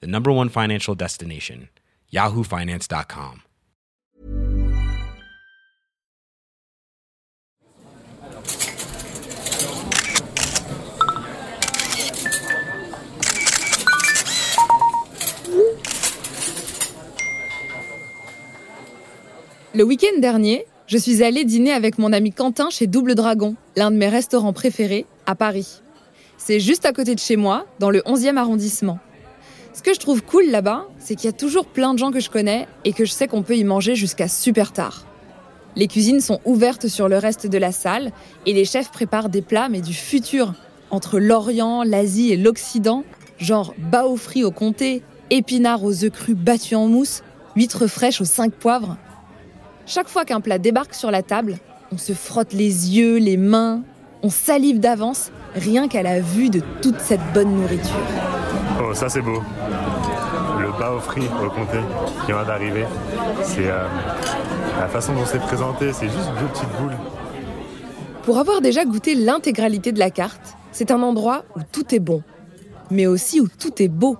[0.00, 1.68] the number one financial destination,
[2.12, 3.42] yahoofinance.com.
[19.76, 23.90] Le week-end dernier, je suis allée dîner avec mon ami Quentin chez Double Dragon, l'un
[23.90, 25.82] de mes restaurants préférés, à Paris.
[26.38, 29.00] C'est juste à côté de chez moi, dans le 11e arrondissement.
[29.74, 32.20] Ce que je trouve cool là-bas, c'est qu'il y a toujours plein de gens que
[32.20, 35.04] je connais et que je sais qu'on peut y manger jusqu'à super tard.
[35.74, 38.12] Les cuisines sont ouvertes sur le reste de la salle
[38.46, 40.54] et les chefs préparent des plats mais du futur,
[40.90, 43.02] entre l'Orient, l'Asie et l'Occident,
[43.38, 47.24] genre bao frit au comté, épinards aux œufs crus battus en mousse,
[47.56, 48.96] huîtres fraîches aux cinq poivres.
[49.86, 51.58] Chaque fois qu'un plat débarque sur la table,
[51.90, 53.82] on se frotte les yeux, les mains,
[54.22, 58.43] on salive d'avance, rien qu'à la vue de toute cette bonne nourriture.
[58.80, 59.42] Oh, ça c'est beau.
[60.60, 61.78] Le bao frit au comté
[62.20, 62.84] qui vient d'arriver.
[63.42, 63.86] C'est euh,
[64.78, 66.96] la façon dont c'est présenté, c'est juste deux petites boules.
[68.24, 72.22] Pour avoir déjà goûté l'intégralité de la carte, c'est un endroit où tout est bon,
[72.90, 74.16] mais aussi où tout est beau.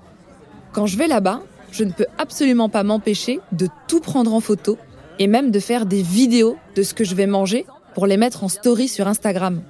[0.72, 1.40] Quand je vais là-bas,
[1.72, 4.78] je ne peux absolument pas m'empêcher de tout prendre en photo
[5.18, 8.44] et même de faire des vidéos de ce que je vais manger pour les mettre
[8.44, 9.62] en story sur Instagram.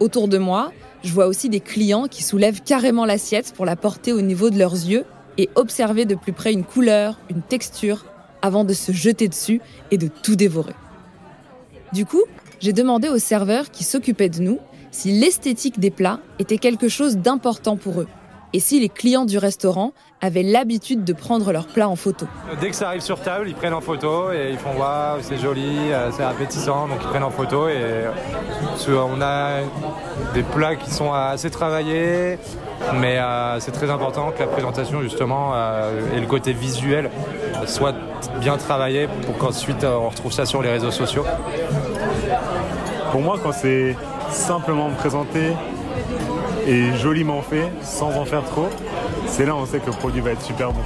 [0.00, 0.72] Autour de moi,
[1.04, 4.58] je vois aussi des clients qui soulèvent carrément l'assiette pour la porter au niveau de
[4.58, 5.04] leurs yeux
[5.36, 8.04] et observer de plus près une couleur, une texture,
[8.42, 9.60] avant de se jeter dessus
[9.90, 10.74] et de tout dévorer.
[11.92, 12.22] Du coup,
[12.60, 14.58] j'ai demandé aux serveurs qui s'occupaient de nous
[14.90, 18.08] si l'esthétique des plats était quelque chose d'important pour eux
[18.52, 22.26] et si les clients du restaurant avaient l'habitude de prendre leurs plats en photo.
[22.60, 25.38] Dès que ça arrive sur table, ils prennent en photo et ils font waouh, c'est
[25.38, 28.10] joli, euh, c'est appétissant, donc ils prennent en photo et euh,
[28.88, 29.60] on a
[30.34, 32.38] des plats qui sont assez travaillés,
[32.94, 35.52] mais euh, c'est très important que la présentation justement
[36.14, 37.10] et le côté visuel
[37.66, 37.94] soient
[38.40, 41.24] bien travaillés pour qu'ensuite on retrouve ça sur les réseaux sociaux.
[43.12, 43.96] Pour moi, quand c'est
[44.30, 45.52] simplement présenté,
[46.68, 48.66] et joliment fait, sans en faire trop,
[49.26, 50.80] c'est là où on sait que le produit va être super bon.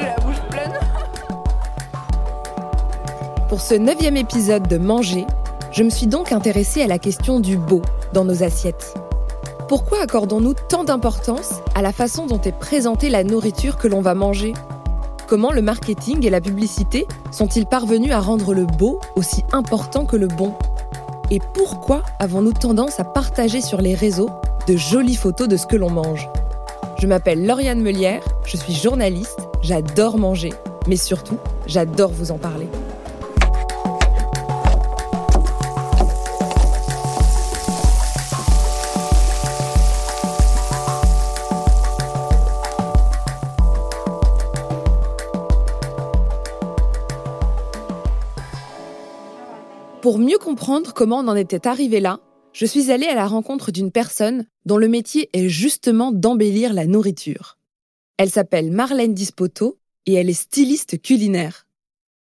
[0.00, 0.72] j'ai la bouche pleine.
[3.50, 5.26] Pour ce neuvième épisode de Manger,
[5.72, 7.82] je me suis donc intéressée à la question du beau
[8.14, 8.94] dans nos assiettes.
[9.68, 14.14] Pourquoi accordons-nous tant d'importance à la façon dont est présentée la nourriture que l'on va
[14.14, 14.54] manger?
[15.26, 20.16] Comment le marketing et la publicité sont-ils parvenus à rendre le beau aussi important que
[20.16, 20.54] le bon?
[21.30, 24.30] Et pourquoi avons-nous tendance à partager sur les réseaux
[24.68, 26.28] de jolies photos de ce que l'on mange?
[26.98, 30.52] Je m'appelle Lauriane Melière, je suis journaliste, j'adore manger,
[30.86, 32.68] mais surtout, j'adore vous en parler.
[50.04, 52.20] Pour mieux comprendre comment on en était arrivé là,
[52.52, 56.84] je suis allée à la rencontre d'une personne dont le métier est justement d'embellir la
[56.84, 57.56] nourriture.
[58.18, 61.66] Elle s'appelle Marlène Dispoto et elle est styliste culinaire.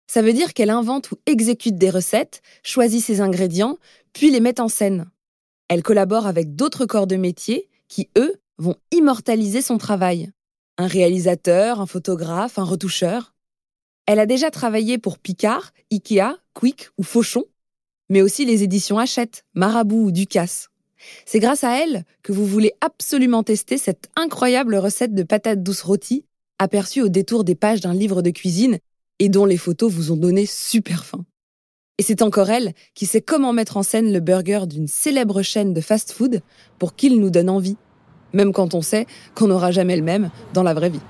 [0.09, 3.79] Ça veut dire qu'elle invente ou exécute des recettes, choisit ses ingrédients,
[4.13, 5.11] puis les met en scène.
[5.69, 10.31] Elle collabore avec d'autres corps de métier qui, eux, vont immortaliser son travail.
[10.77, 13.33] Un réalisateur, un photographe, un retoucheur.
[14.05, 17.47] Elle a déjà travaillé pour Picard, Ikea, Quick ou Fauchon,
[18.11, 20.69] mais aussi les éditions Hachette, Marabout ou Ducasse.
[21.25, 25.81] C'est grâce à elle que vous voulez absolument tester cette incroyable recette de patates douces
[25.81, 26.27] rôties,
[26.59, 28.79] aperçue au détour des pages d'un livre de cuisine
[29.19, 31.25] et dont les photos vous ont donné super faim.
[31.97, 35.73] Et c'est encore elle qui sait comment mettre en scène le burger d'une célèbre chaîne
[35.73, 36.43] de fast-food
[36.79, 37.77] pour qu'il nous donne envie,
[38.33, 41.01] même quand on sait qu'on n'aura jamais le même dans la vraie vie.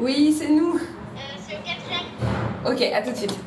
[0.00, 0.74] Oui, c'est nous.
[0.74, 2.06] Euh, c'est au quatrième.
[2.66, 3.38] Ok, à tout de suite.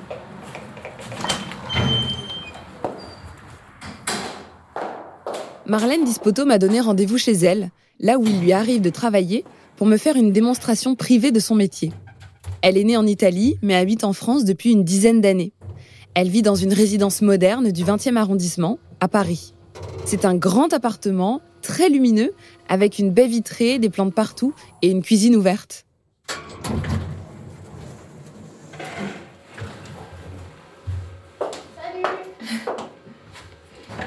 [5.66, 7.72] Marlène Dispoto m'a donné rendez-vous chez elle,
[8.02, 9.46] là où il lui arrive de travailler,
[9.78, 11.94] pour me faire une démonstration privée de son métier.
[12.62, 15.54] Elle est née en Italie, mais habite en France depuis une dizaine d'années.
[16.16, 19.54] Elle vit dans une résidence moderne du 20e arrondissement, à Paris.
[20.04, 22.34] C'est un grand appartement, très lumineux,
[22.68, 25.86] avec une baie vitrée, des plantes partout et une cuisine ouverte.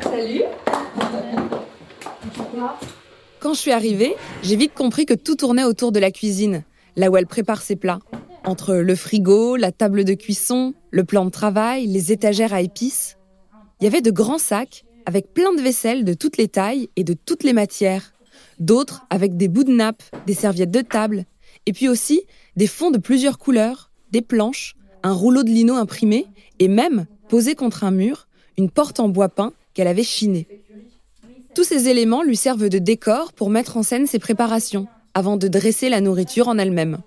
[0.03, 0.43] Salut
[3.41, 6.65] Quand je suis arrivée, j'ai vite compris que tout tournait autour de la cuisine,
[6.97, 8.01] là où elle prépare ses plats.
[8.45, 13.17] Entre le frigo, la table de cuisson, le plan de travail, les étagères à épices.
[13.81, 17.05] Il y avait de grands sacs avec plein de vaisselle de toutes les tailles et
[17.05, 18.15] de toutes les matières.
[18.59, 21.25] D'autres avec des bouts de nappe, des serviettes de table.
[21.67, 22.23] Et puis aussi
[22.57, 26.27] des fonds de plusieurs couleurs, des planches, un rouleau de lino imprimé
[26.59, 28.27] et même, posé contre un mur,
[28.59, 30.49] une porte en bois peint qu'elle avait chinée.
[31.57, 35.49] Tous ces éléments lui servent de décor pour mettre en scène ses préparations, avant de
[35.49, 36.99] dresser la nourriture en elle-même.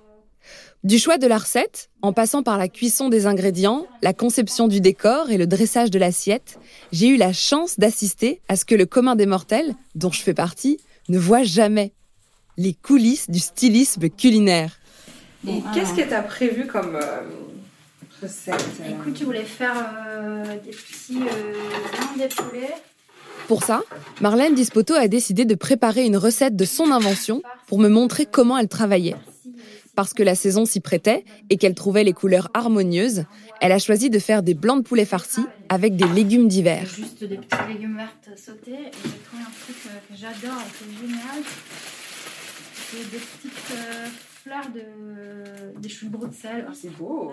[0.83, 4.81] Du choix de la recette, en passant par la cuisson des ingrédients, la conception du
[4.81, 6.57] décor et le dressage de l'assiette,
[6.91, 10.33] j'ai eu la chance d'assister à ce que le commun des mortels, dont je fais
[10.33, 10.79] partie,
[11.09, 11.93] ne voit jamais.
[12.57, 14.79] Les coulisses du stylisme culinaire.
[15.47, 17.21] Et qu'est-ce que t'as prévu comme euh,
[18.19, 18.99] recette euh?
[18.99, 19.75] Écoute, je voulais faire
[20.07, 22.73] euh, des petits euh, des poulets.
[23.49, 23.81] Pour ça,
[24.21, 28.59] Marlène Dispoto a décidé de préparer une recette de son invention pour me montrer comment
[28.59, 29.15] elle travaillait.
[29.95, 33.23] Parce que la saison s'y prêtait et qu'elle trouvait les couleurs harmonieuses,
[33.59, 36.85] elle a choisi de faire des blancs de poulet farcis avec des légumes d'hiver.
[36.85, 38.91] Juste des petits légumes verts sautés.
[38.93, 41.43] J'ai trouvé un truc euh, que j'adore et qui est génial.
[42.91, 44.07] C'est des petites euh,
[44.43, 46.67] fleurs de, des choux de Bruxelles.
[46.69, 47.31] Ah, C'est beau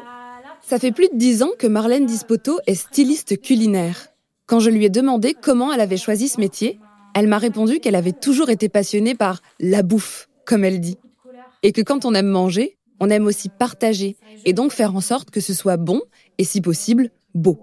[0.62, 4.15] Ça fait plus de dix ans que Marlène Dispoto est styliste culinaire.
[4.46, 6.78] Quand je lui ai demandé comment elle avait choisi ce métier,
[7.14, 10.98] elle m'a répondu qu'elle avait toujours été passionnée par la bouffe, comme elle dit.
[11.64, 15.30] Et que quand on aime manger, on aime aussi partager et donc faire en sorte
[15.30, 16.00] que ce soit bon
[16.38, 17.58] et si possible, beau.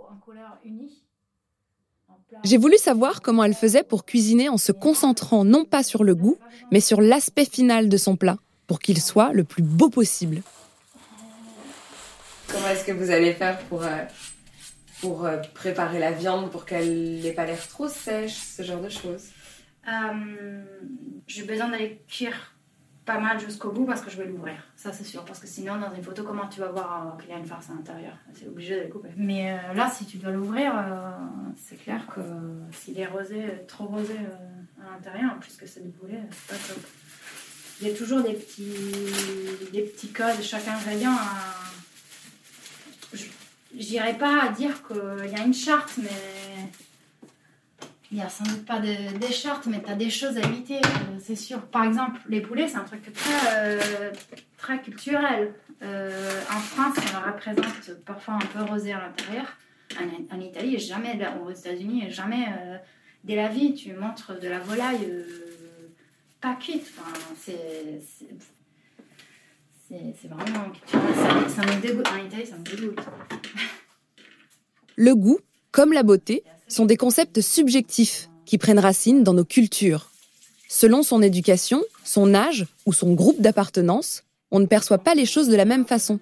[2.43, 6.15] J'ai voulu savoir comment elle faisait pour cuisiner en se concentrant non pas sur le
[6.15, 6.37] goût,
[6.73, 8.37] mais sur l'aspect final de son plat,
[8.67, 10.41] pour qu'il soit le plus beau possible.
[12.49, 14.03] Comment est-ce que vous allez faire pour, euh,
[15.03, 18.89] pour euh, préparer la viande pour qu'elle n'ait pas l'air trop sèche, ce genre de
[18.89, 19.27] choses
[19.85, 20.63] Euh,
[21.27, 22.37] j'ai besoin d'aller cuire
[23.05, 24.55] pas mal jusqu'au bout parce que je vais l'ouvrir.
[24.77, 25.25] Ça, c'est sûr.
[25.25, 27.45] Parce que sinon, dans une photo, comment tu vas voir euh, qu'il y a une
[27.45, 28.15] farce à l'intérieur?
[28.33, 29.09] C'est obligé de le couper.
[29.17, 31.11] Mais euh, là, si tu dois l'ouvrir, euh,
[31.57, 32.21] c'est clair que
[32.71, 36.47] s'il est rosé, trop rosé euh, à l'intérieur, en plus que c'est du poulet, c'est
[36.55, 36.81] pas top.
[37.81, 41.29] Il y a toujours des petits, des petits codes, chaque ingrédient a...
[43.11, 43.25] Je
[43.73, 46.09] n'irai pas à dire qu'il y a une charte, mais
[48.11, 50.41] il n'y a sans doute pas de, des chartes, mais tu as des choses à
[50.41, 51.61] éviter, euh, c'est sûr.
[51.61, 54.11] Par exemple, les poulets, c'est un truc très, euh,
[54.57, 55.53] très culturel.
[55.81, 59.57] Euh, en France, on le représente parfois un peu rosé à l'intérieur.
[60.31, 62.47] En, Italie, jamais, la- aux États-Unis, jamais
[63.23, 65.07] dès la vie, tu montres de la volaille
[66.41, 66.91] pas cuite.
[67.39, 68.01] C'est.
[69.89, 70.71] C'est- vraiment.
[70.91, 71.61] Ça.
[71.61, 71.77] En
[72.27, 72.97] Italie, ça me dégoûte.
[74.95, 75.39] Le goût,
[75.71, 80.09] comme la beauté, sont des concepts subjectifs qui prennent racine dans nos cultures.
[80.69, 85.47] Selon son éducation, son âge ou son groupe d'appartenance, on ne perçoit pas les choses
[85.47, 86.19] de la même façon.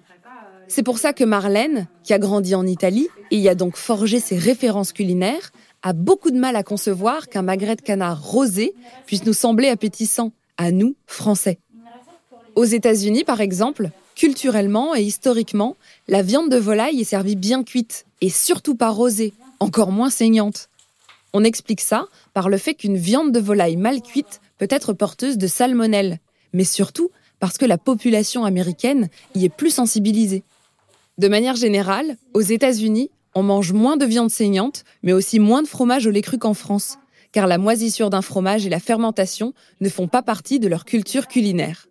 [0.68, 4.20] C'est pour ça que Marlène, qui a grandi en Italie et y a donc forgé
[4.20, 5.50] ses références culinaires,
[5.82, 8.74] a beaucoup de mal à concevoir qu'un magret de canard rosé
[9.06, 11.58] puisse nous sembler appétissant, à nous, Français.
[12.54, 15.76] Aux États-Unis, par exemple, culturellement et historiquement,
[16.06, 20.68] la viande de volaille est servie bien cuite et surtout pas rosée, encore moins saignante.
[21.32, 25.38] On explique ça par le fait qu'une viande de volaille mal cuite peut être porteuse
[25.38, 26.18] de salmonelle,
[26.52, 27.10] mais surtout
[27.40, 30.44] parce que la population américaine y est plus sensibilisée.
[31.16, 35.68] De manière générale, aux États-Unis, on mange moins de viande saignante, mais aussi moins de
[35.68, 36.98] fromage au lait cru qu'en France,
[37.32, 41.28] car la moisissure d'un fromage et la fermentation ne font pas partie de leur culture
[41.28, 41.88] culinaire.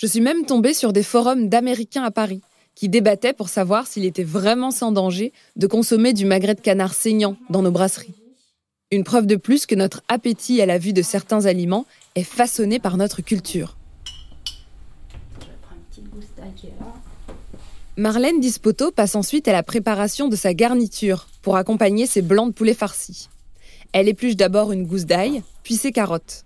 [0.00, 2.40] Je suis même tombée sur des forums d'Américains à Paris
[2.76, 6.94] qui débattaient pour savoir s'il était vraiment sans danger de consommer du magret de canard
[6.94, 8.14] saignant dans nos brasseries.
[8.92, 12.78] Une preuve de plus que notre appétit à la vue de certains aliments est façonné
[12.78, 13.76] par notre culture.
[17.96, 22.54] Marlène Dispoto passe ensuite à la préparation de sa garniture pour accompagner ses blancs de
[22.54, 23.28] poulet farcis.
[23.90, 26.44] Elle épluche d'abord une gousse d'ail, puis ses carottes.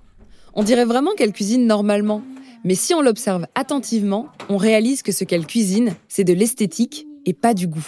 [0.54, 2.22] On dirait vraiment qu'elle cuisine normalement,
[2.64, 7.32] mais si on l'observe attentivement, on réalise que ce qu'elle cuisine, c'est de l'esthétique et
[7.34, 7.86] pas du goût.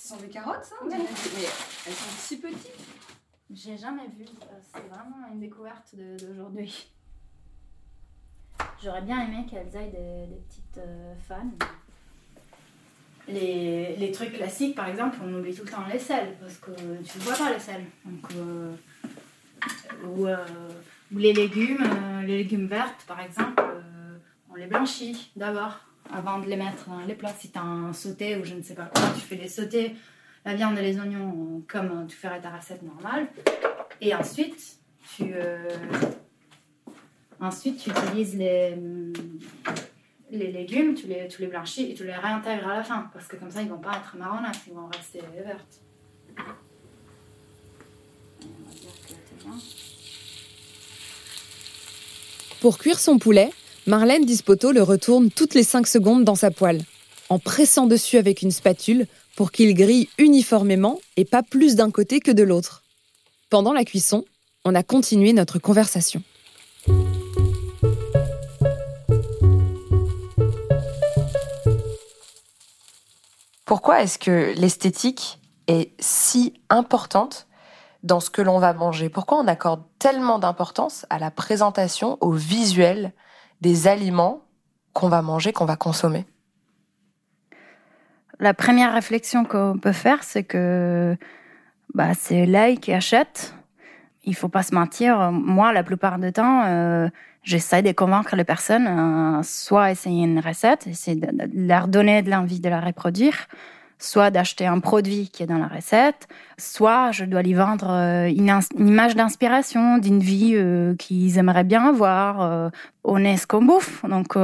[0.00, 2.70] Ce sont des carottes, ça Mais elles sont si petites.
[3.52, 4.24] J'ai jamais vu.
[4.24, 6.88] euh, C'est vraiment une découverte d'aujourd'hui.
[8.82, 11.50] J'aurais bien aimé qu'elles aillent des, des petites euh, fans.
[13.28, 16.70] Les, les trucs classiques, par exemple, on oublie tout le temps les sels parce que
[17.02, 17.84] tu vois pas les sels.
[18.04, 18.74] Donc, euh,
[20.06, 20.26] Ou,
[21.12, 21.88] les légumes,
[22.26, 23.62] les légumes vertes par exemple,
[24.50, 25.80] on les blanchit d'abord
[26.12, 27.34] avant de les mettre dans les plats.
[27.38, 29.94] Si tu as un sauté ou je ne sais pas quoi, tu fais les sauter
[30.44, 33.26] la viande et les oignons comme tu ferais ta recette normale.
[34.00, 34.78] Et ensuite,
[35.16, 35.34] tu,
[37.40, 38.76] ensuite, tu utilises les,
[40.30, 43.10] les légumes, tu les, blanchis et tu les réintègres à la fin.
[43.12, 45.80] Parce que comme ça, ils vont pas être marronnages, ils vont rester vertes.
[52.66, 53.52] Pour cuire son poulet,
[53.86, 56.82] Marlène Dispoto le retourne toutes les 5 secondes dans sa poêle,
[57.28, 59.06] en pressant dessus avec une spatule
[59.36, 62.82] pour qu'il grille uniformément et pas plus d'un côté que de l'autre.
[63.50, 64.24] Pendant la cuisson,
[64.64, 66.24] on a continué notre conversation.
[73.64, 77.45] Pourquoi est-ce que l'esthétique est si importante
[78.06, 82.32] dans ce que l'on va manger Pourquoi on accorde tellement d'importance à la présentation, au
[82.32, 83.12] visuel
[83.60, 84.42] des aliments
[84.92, 86.24] qu'on va manger, qu'on va consommer?
[88.38, 91.16] La première réflexion qu'on peut faire, c'est que
[91.94, 93.54] bah, c'est l'œil qui achète.
[94.24, 95.32] Il faut pas se mentir.
[95.32, 97.08] Moi, la plupart du temps, euh,
[97.42, 102.30] j'essaie de convaincre les personnes, euh, soit essayer une recette, essayer de, leur donner de
[102.30, 103.46] l'envie de la reproduire,
[103.98, 108.28] soit d'acheter un produit qui est dans la recette, soit je dois lui vendre euh,
[108.28, 112.42] une, image d'inspiration d'une vie euh, qu'ils aimeraient bien avoir.
[112.42, 112.68] Euh,
[113.04, 114.36] on est ce qu'on bouffe, donc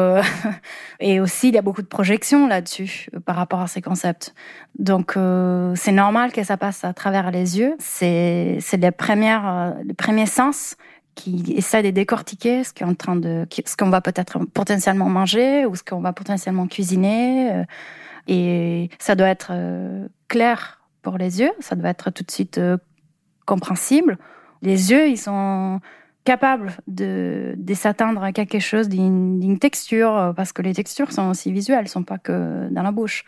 [1.01, 4.35] et aussi il y a beaucoup de projections là-dessus par rapport à ces concepts.
[4.79, 5.19] Donc
[5.75, 7.75] c'est normal que ça passe à travers les yeux.
[7.81, 8.77] C'est c'est
[10.17, 10.77] les sens
[11.17, 12.73] qui essaie de décortiquer ce
[13.67, 17.65] ce qu'on va peut-être potentiellement manger ou ce qu'on va potentiellement cuisiner.
[18.29, 22.31] Euh, et ça doit être euh, clair pour les yeux, ça doit être tout de
[22.31, 22.77] suite euh,
[23.47, 24.19] compréhensible.
[24.63, 25.81] Les yeux, ils sont
[26.25, 31.81] capables de, s'atteindre à quelque chose d'une texture, parce que les textures sont aussi visuelles,
[31.81, 33.25] elles sont pas que dans la bouche.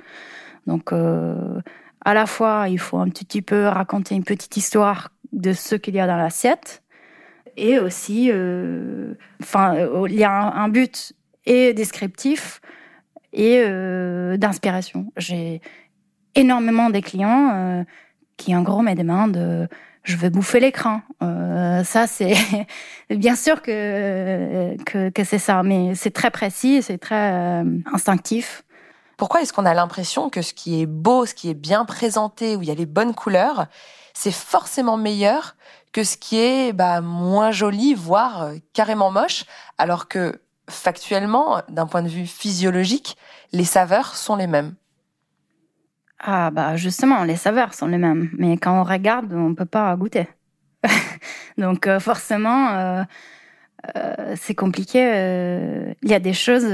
[0.68, 5.74] Donc, à la fois, il faut un petit peu raconter une petite histoire de ce
[5.74, 6.84] qu'il y a dans l'assiette,
[7.56, 9.14] et aussi, euh,
[9.56, 11.12] euh, il y a un, but
[11.46, 12.60] et descriptif
[13.34, 15.12] et euh, d'inspiration.
[15.16, 15.60] J'ai
[16.34, 17.84] énormément des clients
[18.36, 19.68] qui en gros me demandent
[20.02, 21.00] je veux bouffer l'écran.
[21.20, 22.34] ça, c'est
[23.10, 27.62] bien sûr que, que, que c'est ça, mais c'est très précis, c'est très
[27.92, 28.64] instinctif.
[29.16, 32.56] Pourquoi est-ce qu'on a l'impression que ce qui est beau, ce qui est bien présenté,
[32.56, 33.66] où il y a les bonnes couleurs,
[34.12, 35.56] c'est forcément meilleur
[35.92, 39.44] que ce qui est bah, moins joli, voire euh, carrément moche,
[39.78, 43.16] alors que factuellement, d'un point de vue physiologique,
[43.52, 44.75] les saveurs sont les mêmes.
[46.18, 49.94] Ah bah justement, les saveurs sont les mêmes, mais quand on regarde, on peut pas
[49.97, 50.26] goûter.
[51.59, 53.04] Donc euh, forcément, euh,
[54.37, 55.00] c'est compliqué.
[56.02, 56.66] Il y a des choses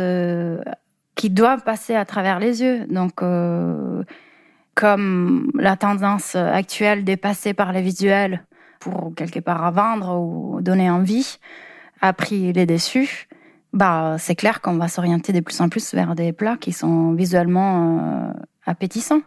[1.17, 2.87] qui doivent passer à travers les yeux.
[2.87, 3.21] Donc
[4.75, 8.45] comme la tendance actuelle dépassée par les visuels
[8.79, 11.39] pour quelque part à vendre ou donner envie,
[12.01, 13.29] a pris les déçus,
[13.73, 17.13] bah, c'est clair qu'on va s'orienter de plus en plus vers des plats qui sont
[17.13, 18.33] visuellement euh,
[18.67, 19.23] appétissants.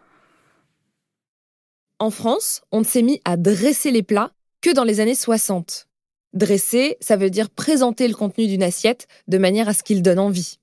[1.99, 4.31] En France, on ne s'est mis à dresser les plats
[4.61, 5.87] que dans les années 60.
[6.33, 10.19] Dresser, ça veut dire présenter le contenu d'une assiette de manière à ce qu'il donne
[10.19, 10.57] envie.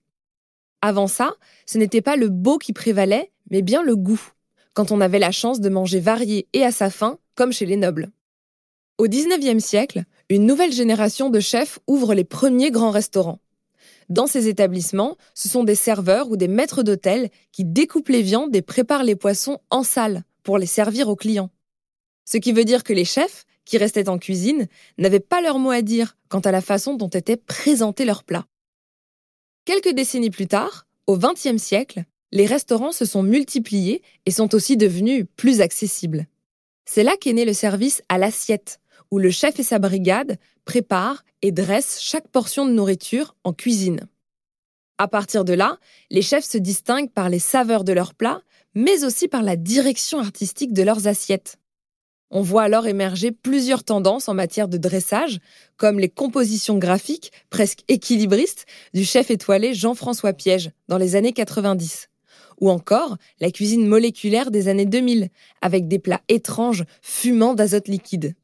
[0.82, 1.34] Avant ça,
[1.66, 4.20] ce n'était pas le beau qui prévalait, mais bien le goût,
[4.75, 7.76] quand on avait la chance de manger varié et à sa faim, comme chez les
[7.76, 8.10] nobles.
[8.99, 13.38] Au XIXe siècle, une nouvelle génération de chefs ouvre les premiers grands restaurants.
[14.10, 18.54] Dans ces établissements, ce sont des serveurs ou des maîtres d'hôtel qui découpent les viandes
[18.54, 21.50] et préparent les poissons en salle pour les servir aux clients.
[22.24, 24.66] Ce qui veut dire que les chefs, qui restaient en cuisine,
[24.98, 28.46] n'avaient pas leur mot à dire quant à la façon dont étaient présentés leurs plats.
[29.64, 34.76] Quelques décennies plus tard, au XXe siècle, les restaurants se sont multipliés et sont aussi
[34.76, 36.26] devenus plus accessibles.
[36.84, 41.24] C'est là qu'est né le service à l'assiette, où le chef et sa brigade préparent
[41.42, 44.06] et dressent chaque portion de nourriture en cuisine.
[44.98, 45.78] À partir de là,
[46.10, 48.42] les chefs se distinguent par les saveurs de leurs plats,
[48.74, 51.56] mais aussi par la direction artistique de leurs assiettes.
[52.30, 55.40] On voit alors émerger plusieurs tendances en matière de dressage,
[55.76, 62.10] comme les compositions graphiques presque équilibristes du chef étoilé Jean-François Piège dans les années 90
[62.60, 65.30] ou encore la cuisine moléculaire des années 2000,
[65.62, 68.34] avec des plats étranges fumant d'azote liquide.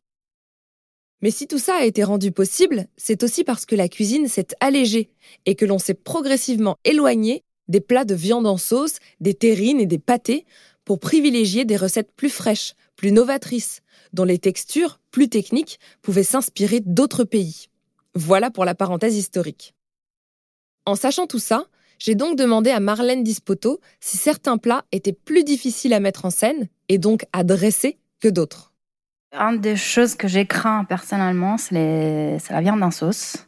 [1.23, 4.49] Mais si tout ça a été rendu possible, c'est aussi parce que la cuisine s'est
[4.61, 5.11] allégée
[5.47, 9.87] et que l'on s'est progressivement éloigné des plats de viande en sauce, des terrines et
[9.87, 10.45] des pâtés
[10.85, 13.81] pour privilégier des recettes plus fraîches, plus novatrices,
[14.13, 17.67] dont les textures, plus techniques, pouvaient s'inspirer d'autres pays.
[18.15, 19.75] Voilà pour la parenthèse historique.
[20.85, 21.67] En sachant tout ça,
[21.99, 26.31] j'ai donc demandé à Marlène Dispoto si certains plats étaient plus difficiles à mettre en
[26.31, 28.73] scène et donc à dresser que d'autres.
[29.33, 33.47] Une des choses que j'ai craint personnellement, c'est la viande en sauce.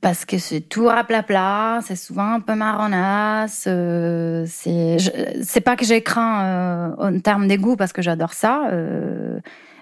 [0.00, 0.90] Parce que c'est tout
[1.26, 3.64] plat, c'est souvent un peu marronasse.
[3.66, 8.68] Euh, c'est pas que j'ai craint euh, en termes d'égout parce que j'adore ça.
[8.70, 9.40] Euh,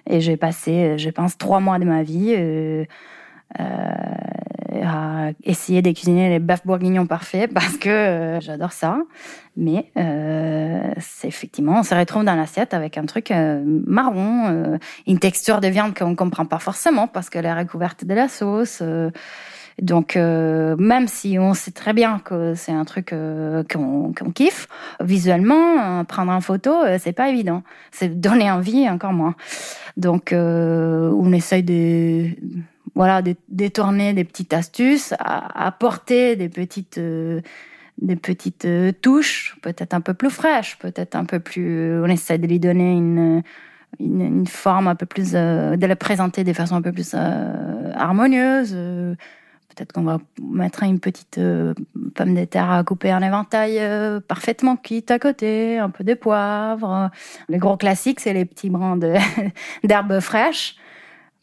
[0.09, 2.37] et j'ai passé, je pense, trois mois de ma vie
[4.81, 8.99] à essayer de cuisiner les bœufs bourguignons parfaits parce que euh, j'adore ça.
[9.57, 10.93] Mais euh,
[11.25, 15.95] effectivement, on se retrouve dans l'assiette avec un truc euh, marron, une texture de viande
[15.95, 18.83] qu'on comprend pas forcément parce qu'elle est recouverte de la sauce.
[19.81, 24.69] Donc, même si on sait très bien que c'est un truc qu'on kiffe,
[25.01, 27.63] visuellement, prendre en photo, c'est pas évident.
[27.91, 29.35] C'est donner envie encore moins.
[29.99, 32.31] Donc, on essaye de
[32.95, 37.41] voilà, détourner des petites astuces, apporter des petites, euh,
[37.99, 42.03] des petites euh, touches, peut-être un peu plus fraîches, peut-être un peu plus.
[42.03, 43.43] On essaie de lui donner une,
[43.99, 48.73] une, forme un peu plus, euh, de la présenter de façon un peu plus harmonieuse.
[49.75, 51.41] Peut-être qu'on va mettre une petite
[52.15, 53.81] pomme de à couper en éventail
[54.29, 57.11] parfaitement quitte à côté, un peu de poivre.
[57.49, 58.99] Les gros classiques, c'est les petits brins
[59.83, 60.77] d'herbes fraîches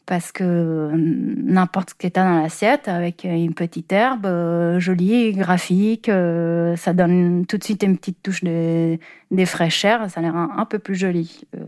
[0.06, 6.08] parce que n'importe ce qui est dans l'assiette avec une petite herbe euh, jolie, graphique,
[6.08, 8.98] euh, ça donne tout de suite une petite touche de,
[9.30, 11.42] des fraîcheurs, ça a l'air un, peu plus joli.
[11.56, 11.60] Euh,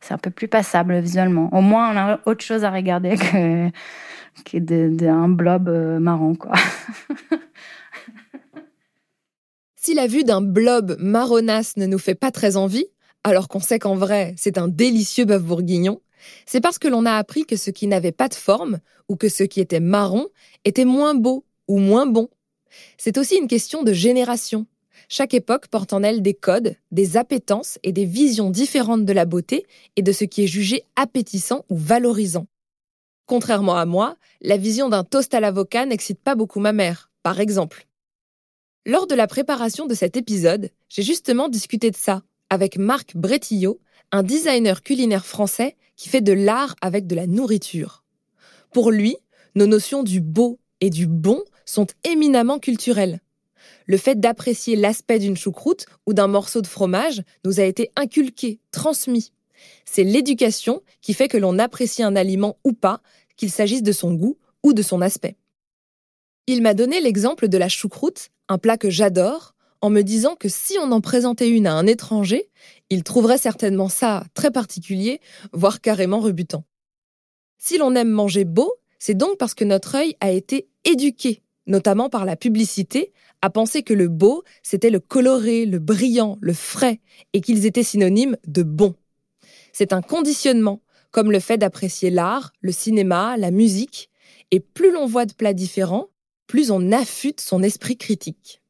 [0.00, 1.48] c'est un peu plus passable visuellement.
[1.52, 3.68] Au moins, on a autre chose à regarder que,
[4.44, 5.68] que blob
[6.00, 6.36] marron,
[9.76, 12.86] si la vue d'un blob marronasse ne nous fait pas très envie,
[13.24, 16.00] alors qu'on sait qu'en vrai, c'est un délicieux bœuf bourguignon,
[16.46, 19.28] c'est parce que l'on a appris que ce qui n'avait pas de forme, ou que
[19.28, 20.28] ce qui était marron,
[20.64, 22.28] était moins beau ou moins bon.
[22.96, 24.66] C'est aussi une question de génération.
[25.08, 29.24] Chaque époque porte en elle des codes, des appétences et des visions différentes de la
[29.24, 32.46] beauté et de ce qui est jugé appétissant ou valorisant.
[33.26, 37.40] Contrairement à moi, la vision d'un toast à l'avocat n'excite pas beaucoup ma mère, par
[37.40, 37.86] exemple.
[38.84, 43.80] Lors de la préparation de cet épisode, j'ai justement discuté de ça avec Marc Bretillot,
[44.12, 48.04] un designer culinaire français qui fait de l'art avec de la nourriture.
[48.72, 49.16] Pour lui,
[49.54, 53.20] nos notions du beau et du bon sont éminemment culturelles.
[53.86, 58.60] Le fait d'apprécier l'aspect d'une choucroute ou d'un morceau de fromage nous a été inculqué,
[58.70, 59.32] transmis.
[59.84, 63.00] C'est l'éducation qui fait que l'on apprécie un aliment ou pas,
[63.36, 65.36] qu'il s'agisse de son goût ou de son aspect.
[66.46, 69.51] Il m'a donné l'exemple de la choucroute, un plat que j'adore,
[69.82, 72.48] en me disant que si on en présentait une à un étranger,
[72.88, 75.20] il trouverait certainement ça très particulier,
[75.52, 76.64] voire carrément rebutant.
[77.58, 82.08] Si l'on aime manger beau, c'est donc parce que notre œil a été éduqué, notamment
[82.08, 87.00] par la publicité, à penser que le beau, c'était le coloré, le brillant, le frais,
[87.32, 88.94] et qu'ils étaient synonymes de bon.
[89.72, 94.10] C'est un conditionnement, comme le fait d'apprécier l'art, le cinéma, la musique,
[94.52, 96.08] et plus l'on voit de plats différents,
[96.46, 98.61] plus on affûte son esprit critique.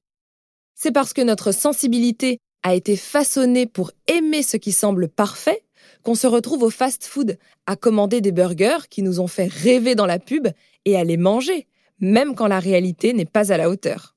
[0.82, 5.62] C'est parce que notre sensibilité a été façonnée pour aimer ce qui semble parfait
[6.02, 10.06] qu'on se retrouve au fast-food à commander des burgers qui nous ont fait rêver dans
[10.06, 10.48] la pub
[10.84, 11.68] et à les manger,
[12.00, 14.16] même quand la réalité n'est pas à la hauteur.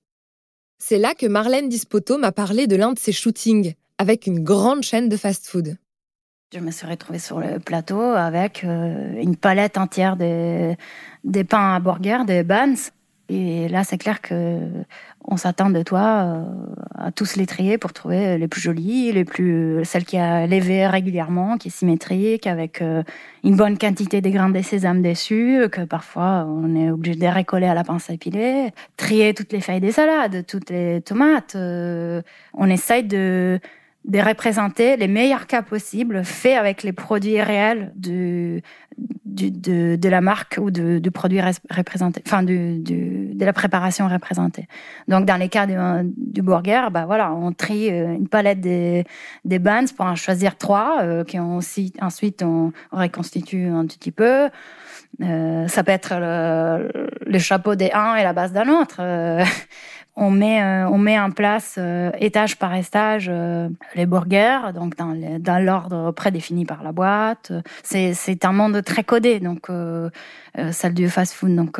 [0.79, 4.81] C'est là que Marlène Dispoto m'a parlé de l'un de ses shootings avec une grande
[4.81, 5.77] chaîne de fast-food.
[6.51, 11.79] Je me suis retrouvée sur le plateau avec euh, une palette entière des pains à
[11.79, 12.73] burger, des buns.
[13.27, 14.59] Et là, c'est clair que
[15.27, 16.43] on s'attend de toi euh,
[16.95, 20.85] à tous les trier pour trouver les plus jolies, les plus celles qui a levé
[20.85, 23.01] régulièrement, qui est symétrique, avec euh,
[23.43, 27.65] une bonne quantité de grains de sésame dessus, que parfois on est obligé de récoller
[27.65, 31.55] à la pince à épiler, trier toutes les feuilles des salades, toutes les tomates.
[31.55, 32.21] Euh,
[32.53, 33.59] on essaye de
[34.05, 37.91] de représenter les meilleurs cas possibles faits avec les produits réels
[39.35, 44.67] de, de, de, la marque ou du produit représenté, enfin du, de la préparation représentée.
[45.07, 49.03] Donc dans les cas du, burger, bah voilà, on trie euh, une palette des,
[49.43, 54.11] des buns pour en choisir trois, euh, qui ont aussi, ensuite on reconstitue un petit
[54.11, 54.49] peu.
[55.21, 58.99] Euh, ça peut être le, le, chapeau des uns et la base d'un autre.
[60.15, 64.95] On met euh, on met en place euh, étage par étage euh, les burgers donc
[64.95, 67.51] dans l'ordre prédéfini par la boîte
[67.83, 69.67] c'est un monde très codé donc
[70.71, 71.79] celle du fast food donc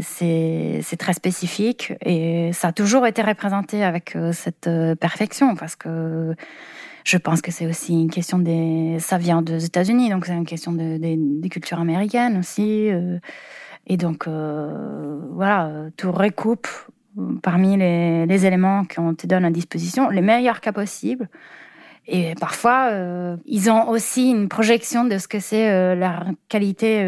[0.00, 6.34] c'est c'est très spécifique et ça a toujours été représenté avec cette perfection parce que
[7.04, 8.96] Je pense que c'est aussi une question des.
[8.98, 12.88] Ça vient des États-Unis, donc c'est une question de, des cultures américaines aussi.
[13.88, 13.92] Euh.
[13.92, 16.68] et donc, euh, voilà, tu recoupe
[17.42, 21.28] parmi les, les éléments qu'on te donne à disposition les meilleurs cas possibles.
[22.06, 26.98] Et parfois, euh, ils ont aussi une projection de ce que c'est la qualité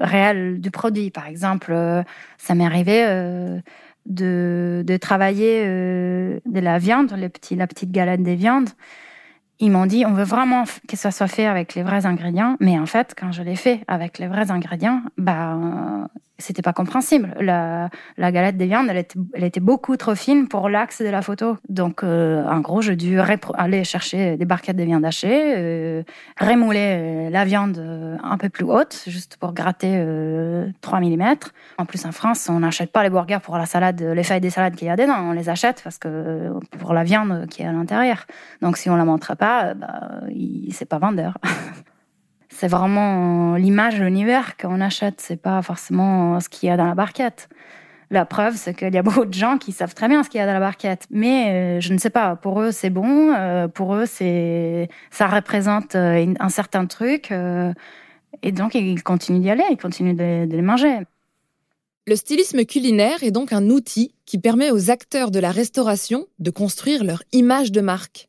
[0.00, 1.10] réelle du produit.
[1.10, 1.74] Par exemple,
[2.38, 3.04] ça m'est arrivé
[4.06, 8.70] de, de, travailler de la viande, le petit, la petite galette des viandes
[9.60, 12.78] ils m'ont dit on veut vraiment que ça soit fait avec les vrais ingrédients, mais
[12.78, 15.56] en fait, quand je l'ai fait avec les vrais ingrédients, bah
[16.40, 17.34] c'était pas compréhensible.
[17.40, 21.58] La, galette des viandes, elle était, beaucoup trop fine pour l'axe de la photo.
[21.68, 23.20] Donc, euh, en gros, j'ai dû
[23.54, 26.02] aller chercher des barquettes de viande hachée, euh,
[26.40, 30.04] remouler euh, la viande euh, un peu plus haute, juste pour gratter
[30.80, 31.34] 3 mm.
[31.78, 34.50] En plus, en France, on n'achète pas les burgers pour la salade, les feuilles des
[34.50, 35.16] salades qu'il y a dedans.
[35.18, 38.26] On les achète parce que pour la viande qui est à l'intérieur.
[38.62, 40.20] Donc, si on la montre pas, bah,
[40.72, 41.38] c'est pas vendeur.
[42.50, 46.94] c'est vraiment l'image l'univers qu'on achète, c'est pas forcément ce qu'il y a dans la
[46.94, 47.48] barquette.
[48.10, 50.38] La preuve, c'est qu'il y a beaucoup de gens qui savent très bien ce qu'il
[50.38, 52.34] y a dans la barquette, mais euh, je ne sais pas.
[52.36, 53.32] Pour eux, c'est bon.
[53.32, 57.32] Euh, pour eux, c'est ça représente euh, un certain truc,
[58.42, 60.98] et donc ils continuent d'y aller, ils continuent de, de les manger.
[62.06, 66.50] Le stylisme culinaire est donc un outil qui permet aux acteurs de la restauration de
[66.50, 68.28] construire leur image de marque.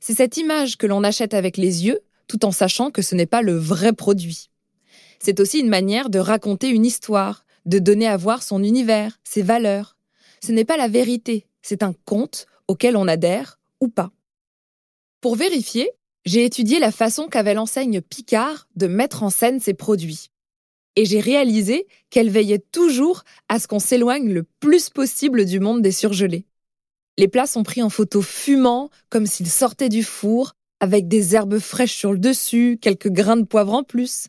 [0.00, 2.00] C'est cette image que l'on achète avec les yeux
[2.32, 4.48] tout en sachant que ce n'est pas le vrai produit.
[5.18, 9.42] C'est aussi une manière de raconter une histoire, de donner à voir son univers, ses
[9.42, 9.98] valeurs.
[10.42, 14.12] Ce n'est pas la vérité, c'est un conte auquel on adhère ou pas.
[15.20, 15.90] Pour vérifier,
[16.24, 20.30] j'ai étudié la façon qu'avait l'enseigne Picard de mettre en scène ses produits.
[20.96, 25.82] Et j'ai réalisé qu'elle veillait toujours à ce qu'on s'éloigne le plus possible du monde
[25.82, 26.46] des surgelés.
[27.18, 31.60] Les plats sont pris en photo fumant, comme s'ils sortaient du four, avec des herbes
[31.60, 34.26] fraîches sur le dessus, quelques grains de poivre en plus.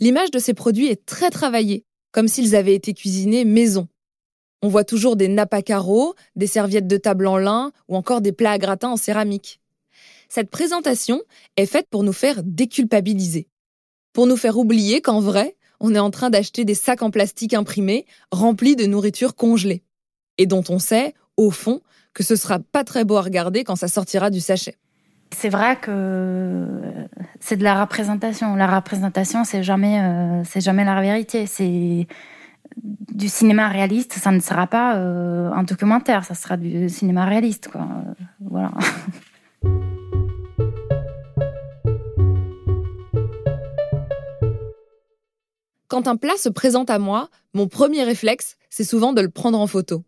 [0.00, 3.88] L'image de ces produits est très travaillée, comme s'ils avaient été cuisinés maison.
[4.60, 8.32] On voit toujours des nappes carreaux, des serviettes de table en lin ou encore des
[8.32, 9.60] plats à gratin en céramique.
[10.28, 11.22] Cette présentation
[11.56, 13.48] est faite pour nous faire déculpabiliser,
[14.12, 17.54] pour nous faire oublier qu'en vrai, on est en train d'acheter des sacs en plastique
[17.54, 19.84] imprimés remplis de nourriture congelée,
[20.36, 21.80] et dont on sait, au fond,
[22.12, 24.76] que ce sera pas très beau à regarder quand ça sortira du sachet.
[25.32, 26.66] C'est vrai que
[27.40, 28.54] c'est de la représentation.
[28.54, 31.46] La représentation, c'est jamais, euh, c'est jamais la vérité.
[31.46, 32.06] C'est
[32.76, 34.12] du cinéma réaliste.
[34.12, 36.24] Ça ne sera pas euh, un documentaire.
[36.24, 37.70] Ça sera du cinéma réaliste,
[38.40, 38.72] voilà.
[45.88, 49.60] Quand un plat se présente à moi, mon premier réflexe, c'est souvent de le prendre
[49.60, 50.04] en photo.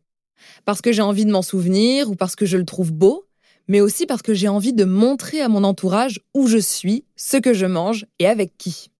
[0.65, 3.27] Parce que j'ai envie de m'en souvenir ou parce que je le trouve beau,
[3.69, 7.37] mais aussi parce que j'ai envie de montrer à mon entourage où je suis, ce
[7.37, 8.91] que je mange et avec qui.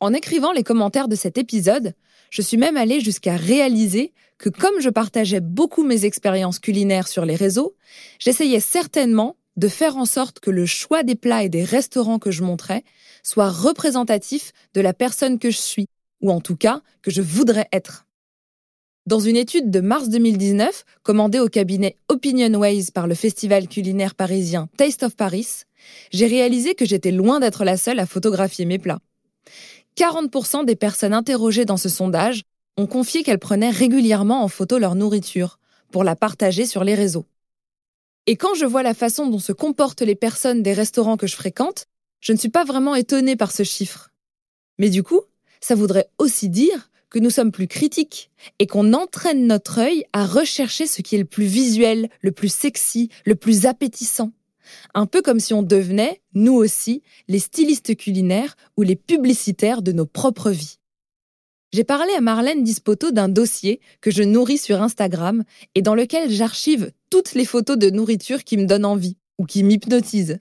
[0.00, 1.94] En écrivant les commentaires de cet épisode,
[2.30, 7.24] je suis même allée jusqu'à réaliser que comme je partageais beaucoup mes expériences culinaires sur
[7.24, 7.74] les réseaux,
[8.18, 12.30] j'essayais certainement de faire en sorte que le choix des plats et des restaurants que
[12.30, 12.84] je montrais
[13.22, 15.86] soit représentatif de la personne que je suis,
[16.22, 18.06] ou en tout cas que je voudrais être.
[19.06, 24.68] Dans une étude de mars 2019, commandée au cabinet OpinionWays par le festival culinaire parisien
[24.76, 25.62] Taste of Paris,
[26.12, 29.00] j'ai réalisé que j'étais loin d'être la seule à photographier mes plats.
[29.96, 32.42] 40% des personnes interrogées dans ce sondage
[32.76, 35.58] ont confié qu'elles prenaient régulièrement en photo leur nourriture
[35.90, 37.24] pour la partager sur les réseaux.
[38.26, 41.36] Et quand je vois la façon dont se comportent les personnes des restaurants que je
[41.36, 41.86] fréquente,
[42.20, 44.10] je ne suis pas vraiment étonnée par ce chiffre.
[44.78, 45.22] Mais du coup,
[45.62, 50.24] ça voudrait aussi dire que nous sommes plus critiques et qu'on entraîne notre œil à
[50.24, 54.32] rechercher ce qui est le plus visuel, le plus sexy, le plus appétissant.
[54.94, 59.92] Un peu comme si on devenait, nous aussi, les stylistes culinaires ou les publicitaires de
[59.92, 60.78] nos propres vies.
[61.72, 65.44] J'ai parlé à Marlène Dispoto d'un dossier que je nourris sur Instagram
[65.74, 69.62] et dans lequel j'archive toutes les photos de nourriture qui me donnent envie ou qui
[69.62, 70.38] m'hypnotisent.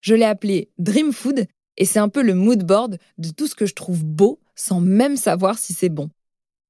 [0.00, 3.54] Je l'ai appelé Dream Food et c'est un peu le mood board de tout ce
[3.54, 6.10] que je trouve beau sans même savoir si c'est bon.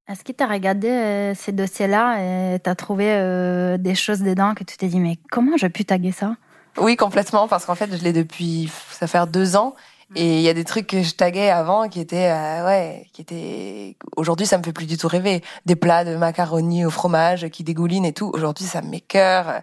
[0.09, 4.20] Est-ce que tu as regardé euh, ces dossiers-là et tu as trouvé euh, des choses
[4.20, 6.37] dedans que tu t'es dit, mais comment j'ai pu taguer ça?
[6.79, 9.74] Oui, complètement, parce qu'en fait, je l'ai depuis, ça fait deux ans.
[10.16, 13.23] Et il y a des trucs que je taguais avant qui étaient, euh, ouais, qui
[13.23, 13.96] étaient.
[14.16, 15.42] Aujourd'hui, ça me fait plus du tout rêver.
[15.66, 18.31] Des plats de macaroni au fromage qui dégoulinent et tout.
[18.35, 19.62] Aujourd'hui, ça m'écœure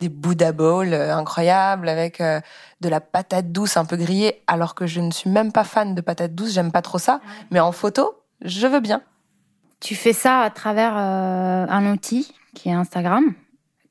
[0.00, 2.40] des Buddha Bowl euh, incroyables avec euh,
[2.80, 5.94] de la patate douce un peu grillée, alors que je ne suis même pas fan
[5.94, 7.20] de patate douce, j'aime pas trop ça.
[7.50, 9.02] Mais en photo, je veux bien.
[9.78, 13.34] Tu fais ça à travers un outil qui est Instagram,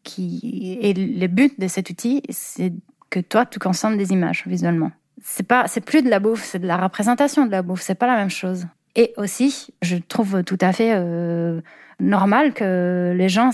[0.04, 2.72] qui et le but de cet outil, c'est
[3.10, 4.92] que toi, tu consommes des images visuellement.
[5.24, 7.82] C'est pas, c'est plus de la bouffe, c'est de la représentation de la bouffe.
[7.82, 8.66] C'est pas la même chose.
[8.96, 11.62] Et aussi, je trouve tout à fait euh,
[12.00, 13.52] normal que les gens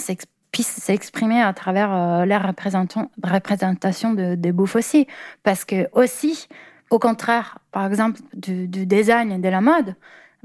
[0.52, 5.08] puissent s'exprimer à travers euh, leur représentation de, des bouffes aussi.
[5.44, 6.48] Parce que aussi,
[6.90, 9.96] au contraire, par exemple, du, design et de la mode,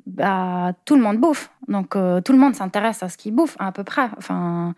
[0.07, 1.51] bah, tout le monde bouffe.
[1.69, 4.09] Donc, euh, tout le monde s'intéresse à ce qu'il bouffe, à peu près.
[4.19, 4.75] Enfin,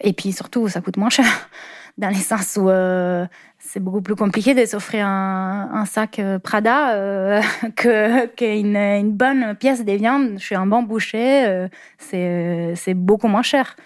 [0.00, 1.26] et puis surtout, ça coûte moins cher.
[1.98, 3.26] Dans les sens où euh,
[3.58, 7.42] c'est beaucoup plus compliqué de s'offrir un, sac euh, Prada euh,
[7.76, 11.68] que qu'une une bonne pièce de viande chez un bon boucher.
[11.98, 13.76] c'est c'est beaucoup moins cher.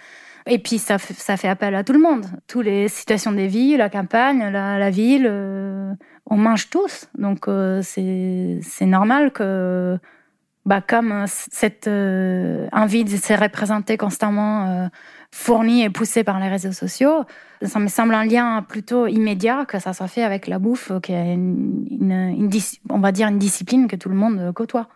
[0.46, 2.27] Et puis ça, ça fait appel à tout le monde.
[2.46, 5.27] Toutes les situations des vies, la campagne, la, ville,
[6.27, 7.09] on mange tous.
[7.16, 7.46] Donc
[7.83, 9.98] c'est c'est normal que
[10.66, 14.90] bah, comme cette envie de se représenter constamment
[15.35, 17.25] fourni et poussé par les réseaux sociaux,
[17.61, 21.12] ça me semble un lien plutôt immédiat que ça soit fait avec la bouffe, qui
[21.12, 22.49] est une,
[22.88, 24.88] on va dire une discipline que tout le monde côtoie.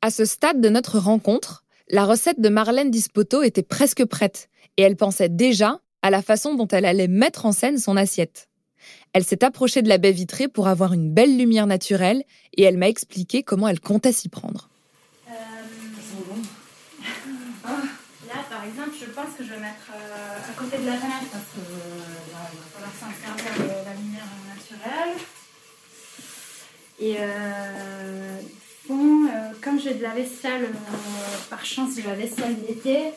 [0.00, 4.48] À ce stade de notre rencontre, la recette de Marlène Dispoto était presque prête
[4.78, 8.48] et elle pensait déjà à la façon dont elle allait mettre en scène son assiette.
[9.12, 12.22] Elle s'est approchée de la baie vitrée pour avoir une belle lumière naturelle
[12.54, 14.70] et elle m'a expliqué comment elle comptait s'y prendre.
[19.00, 22.52] je pense que je vais mettre euh, à côté de la fenêtre parce que euh,
[22.52, 25.16] il va falloir s'en servir de la lumière naturelle.
[27.00, 28.40] Et euh,
[28.88, 29.28] bon,
[29.62, 30.68] comme j'ai de la vaisselle,
[31.48, 33.12] par chance j'ai la vaisselle d'été,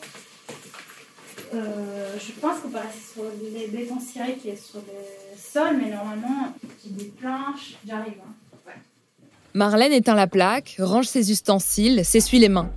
[1.52, 5.90] je pense qu'on peut rester sur les bétons cirés qui est sur le sol, mais
[5.90, 8.14] normalement, j'ai des planches, j'arrive.
[8.26, 8.32] Hein.
[9.52, 12.70] Marlène éteint la plaque, range ses ustensiles, s'essuie les mains.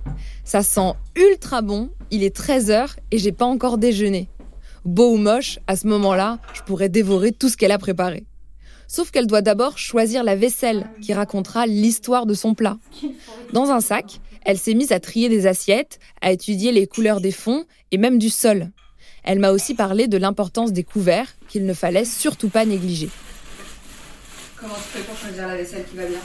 [0.44, 4.28] Ça sent ultra bon, il est 13h et j'ai pas encore déjeuné.
[4.88, 8.24] Beau ou moche, à ce moment-là, je pourrais dévorer tout ce qu'elle a préparé.
[8.86, 12.78] Sauf qu'elle doit d'abord choisir la vaisselle qui racontera l'histoire de son plat.
[13.52, 17.32] Dans un sac, elle s'est mise à trier des assiettes, à étudier les couleurs des
[17.32, 18.70] fonds et même du sol.
[19.24, 23.10] Elle m'a aussi parlé de l'importance des couverts qu'il ne fallait surtout pas négliger.
[24.56, 26.20] Comment tu fais pour choisir la vaisselle qui va bien?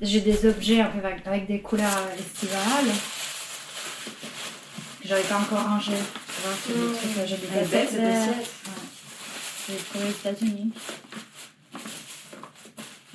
[0.00, 0.82] J'ai des objets
[1.26, 2.94] avec, des couleurs estivales
[5.04, 5.92] que j'avais pas encore rangé.
[7.26, 8.00] J'ai des cassettes.
[9.68, 10.72] J'ai trouvé aux États-Unis.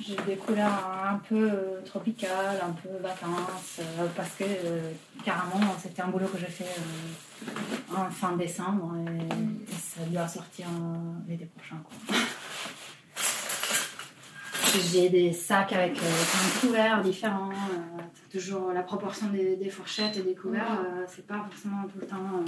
[0.00, 4.92] J'ai des couleurs un peu euh, tropicales, un peu vacances, euh, parce que euh,
[5.24, 6.74] carrément c'était un boulot que j'ai fait
[7.94, 10.66] en fin décembre et, ça doit sortir
[11.28, 11.76] l'été prochain.
[11.84, 12.16] Quoi.
[14.72, 17.50] J'ai des sacs avec euh, plein de couverts différents.
[17.50, 22.06] Euh, toujours la proportion des, fourchettes et des couverts, euh, c'est pas forcément tout le
[22.06, 22.44] temps.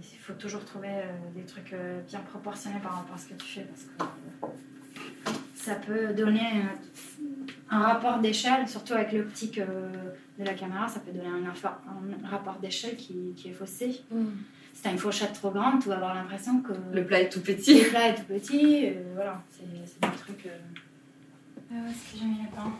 [0.00, 1.74] il faut toujours trouver des trucs
[2.06, 4.52] bien proportionnés par rapport à ce que tu fais parce que
[5.54, 6.64] ça peut donner
[7.70, 12.96] un rapport d'échelle, surtout avec l'optique de la caméra, ça peut donner un, rapport d'échelle
[12.96, 14.02] qui, est faussé.
[14.10, 14.26] Mm
[14.78, 16.72] si t'as une fourchette trop grande, tu vas avoir l'impression que.
[16.92, 17.82] Le plat est tout petit.
[17.82, 20.46] Le plat est tout petit, euh, voilà, c'est des trucs.
[20.46, 20.56] Euh...
[21.68, 22.70] Ah est-ce que j'ai mis le pain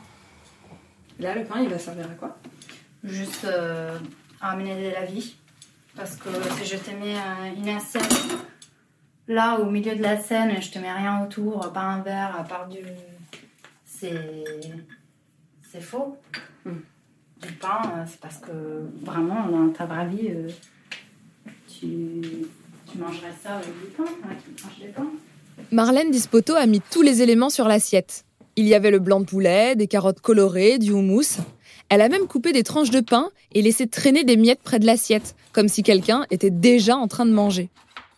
[1.19, 2.39] Là, le pain, il va servir à quoi?
[3.03, 3.99] Juste euh,
[4.41, 5.35] à amener de la vie.
[5.97, 6.29] Parce que
[6.61, 7.17] si je te mets
[7.57, 8.15] une assiette
[9.27, 12.37] là, au milieu de la scène, et je te mets rien autour, pas un verre,
[12.39, 12.79] à part du.
[13.85, 14.45] C'est.
[15.69, 16.17] C'est faux.
[16.65, 16.79] Hmm.
[17.43, 20.31] Du pain, euh, c'est parce que vraiment, dans ta vraie vie
[21.79, 21.87] tu,
[22.99, 24.05] mangerais ça avec du pain,
[24.97, 25.07] pain.
[25.71, 28.25] Marlène Dispoto a mis tous les éléments sur l'assiette.
[28.57, 31.39] Il y avait le blanc de poulet, des carottes colorées, du houmous.
[31.91, 34.87] Elle a même coupé des tranches de pain et laissé traîner des miettes près de
[34.87, 37.69] l'assiette, comme si quelqu'un était déjà en train de manger.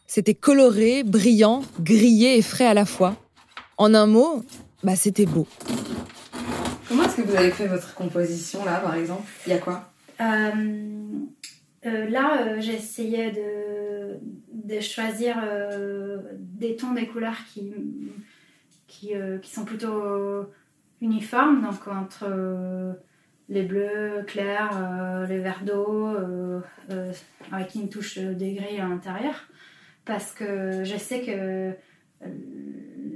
[0.07, 3.17] C'était coloré, brillant, grillé et frais à la fois.
[3.77, 4.43] En un mot,
[4.83, 5.47] bah c'était beau.
[6.89, 9.23] Comment est-ce que vous avez fait votre composition là, par exemple?
[9.47, 9.93] Il y a quoi?
[10.21, 10.53] Euh,
[11.87, 17.73] euh, là, euh, j'essayais de, choisir euh, des tons, des couleurs qui,
[18.87, 20.47] qui, sont plutôt
[21.01, 22.97] uniformes, donc entre
[23.49, 26.09] les bleus clairs, les verts d'eau,
[27.51, 29.49] avec une touche de gris à l'intérieur,
[30.05, 31.75] parce que je sais que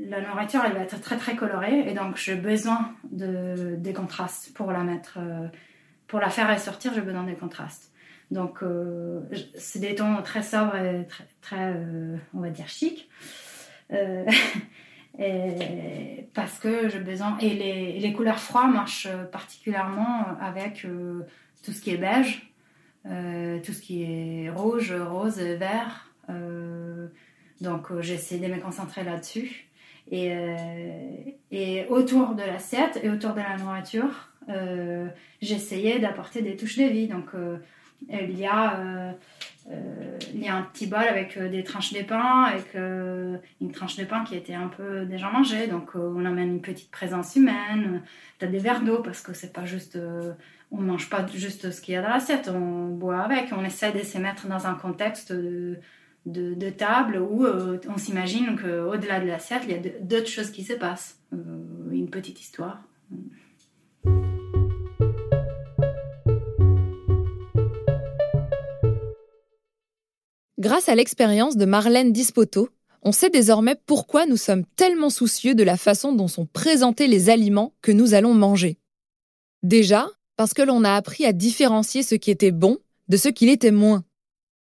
[0.09, 4.53] la nourriture, elle va être très très colorée, et donc j'ai besoin de, des contrastes
[4.55, 4.85] pour la
[6.09, 7.94] pour la faire ressortir, j'ai besoin des contrastes.
[8.35, 9.21] Donc, euh,
[9.57, 11.07] c'est des tons très sobres et
[11.41, 13.09] très, euh, on va dire, chic.
[13.93, 14.25] Euh,
[16.35, 17.39] parce que j'ai besoin.
[17.39, 20.85] Et les, les, couleurs froides marchent particulièrement avec
[21.63, 22.53] tout ce qui est beige,
[23.05, 26.13] tout ce qui est rouge, rose, vert.
[27.61, 29.69] donc j'ai essayé de me concentrer là-dessus.
[30.11, 30.33] Et,
[31.53, 34.33] et, autour de l'assiette et autour de la nourriture,
[35.41, 37.07] j'essayais d'apporter des touches de vie.
[37.07, 37.31] Donc
[38.09, 39.15] il y a
[39.71, 43.39] euh, il y a un petit bol avec euh, des tranches de pain, avec euh,
[43.63, 45.67] une tranche de pain qui était un peu déjà mangée.
[45.69, 48.03] Donc on amène une petite présence humaine.
[48.39, 49.99] Tu as des verres d'eau parce que c'est pas juste.
[50.71, 53.53] on mange pas juste ce qu'il y a dans l'assiette, on boit avec.
[53.53, 59.27] On essaie de se mettre dans un contexte de, table où on s'imagine qu'au-delà de
[59.27, 61.19] l'assiette, il y a d'autres choses qui se passent.
[61.33, 62.83] une petite histoire.
[70.65, 72.71] Grâce à l'expérience de Marlène Dispoto,
[73.03, 77.29] on sait désormais pourquoi nous sommes tellement soucieux de la façon dont sont présentés les
[77.29, 78.79] aliments que nous allons manger.
[79.63, 83.45] Déjà, parce que l'on a appris à différencier ce qui était bon de ce qui
[83.45, 84.05] l'était moins.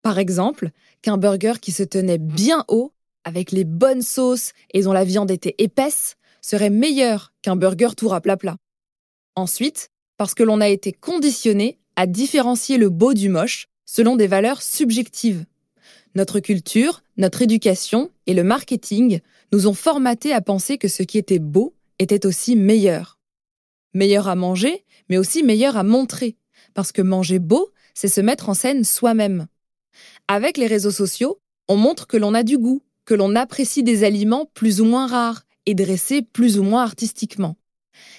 [0.02, 0.70] Par exemple,
[1.02, 2.92] qu'un burger qui se tenait bien haut,
[3.24, 8.12] avec les bonnes sauces et dont la viande était épaisse, serait meilleur qu'un burger tout
[8.12, 8.56] à plat plat.
[9.34, 14.28] Ensuite, parce que l'on a été conditionné à différencier le beau du moche selon des
[14.28, 15.44] valeurs subjectives.
[16.18, 19.20] Notre culture, notre éducation et le marketing
[19.52, 23.20] nous ont formatés à penser que ce qui était beau était aussi meilleur.
[23.94, 26.34] Meilleur à manger, mais aussi meilleur à montrer,
[26.74, 29.46] parce que manger beau, c'est se mettre en scène soi-même.
[30.26, 34.02] Avec les réseaux sociaux, on montre que l'on a du goût, que l'on apprécie des
[34.02, 37.54] aliments plus ou moins rares et dressés plus ou moins artistiquement.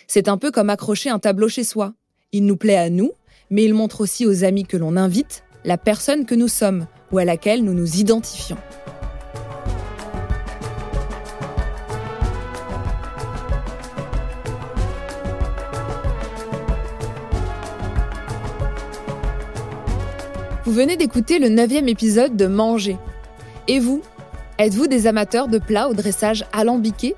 [0.08, 1.96] C'est un peu comme accrocher un tableau chez soi.
[2.32, 3.12] Il nous plaît à nous,
[3.50, 7.17] mais il montre aussi aux amis que l'on invite la personne que nous sommes, ou
[7.17, 8.58] à laquelle nous nous identifions.
[20.65, 22.98] Vous venez d'écouter le neuvième épisode de Manger.
[23.67, 24.04] Et vous
[24.60, 27.15] Êtes-vous des amateurs de plats au dressage alambiqué?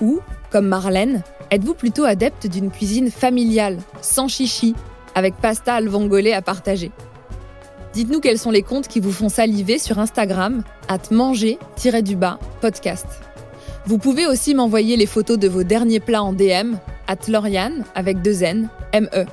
[0.00, 4.76] Ou, comme Marlène, êtes-vous plutôt adepte d'une cuisine familiale, sans chichi,
[5.16, 5.90] avec pasta al
[6.32, 6.92] à partager?
[7.92, 13.06] Dites-nous quels sont les comptes qui vous font saliver sur Instagram, at manger-du-bas podcast.
[13.86, 16.74] Vous pouvez aussi m'envoyer les photos de vos derniers plats en DM,
[17.08, 19.24] at Lauriane avec deux N, M-E.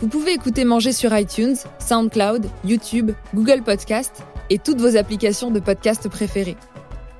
[0.00, 5.60] Vous pouvez écouter Manger sur iTunes, SoundCloud, YouTube, Google Podcast et toutes vos applications de
[5.60, 6.56] podcast préférées.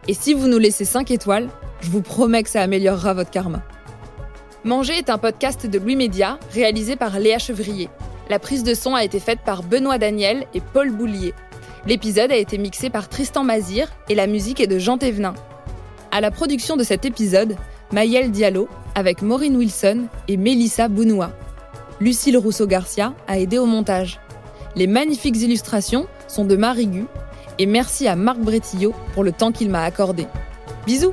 [0.08, 1.48] Et si vous nous laissez 5 étoiles,
[1.80, 3.62] je vous promets que ça améliorera votre karma.
[4.64, 7.88] Manger est un podcast de Louis Média réalisé par Léa Chevrier.
[8.32, 11.34] La prise de son a été faite par Benoît Daniel et Paul Boulier.
[11.84, 15.34] L'épisode a été mixé par Tristan Mazir et la musique est de Jean Thévenin.
[16.12, 17.56] À la production de cet épisode,
[17.92, 21.32] Maëlle Diallo avec Maureen Wilson et Mélissa Bounoua.
[22.00, 24.18] Lucille Rousseau-Garcia a aidé au montage.
[24.76, 27.04] Les magnifiques illustrations sont de Marigu
[27.58, 30.26] et merci à Marc Bretillo pour le temps qu'il m'a accordé.
[30.86, 31.12] Bisous